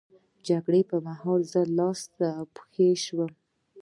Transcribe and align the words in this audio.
د 0.37 0.39
جګړې 0.47 0.81
پر 0.89 0.99
مهال 1.07 1.41
زه 1.51 1.61
لاس 1.77 2.01
او 2.37 2.45
پښه 2.55 2.87
شم. 3.03 3.31